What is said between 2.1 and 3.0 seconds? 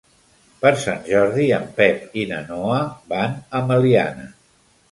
i na Noa